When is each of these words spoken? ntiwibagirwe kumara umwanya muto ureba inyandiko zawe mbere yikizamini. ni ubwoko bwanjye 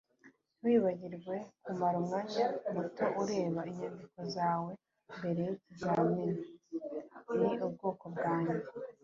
ntiwibagirwe 0.59 1.35
kumara 1.63 1.95
umwanya 2.01 2.45
muto 2.73 3.03
ureba 3.21 3.61
inyandiko 3.71 4.19
zawe 4.35 4.71
mbere 5.17 5.41
yikizamini. 5.49 6.43
ni 7.37 7.51
ubwoko 7.67 8.05
bwanjye 8.15 8.57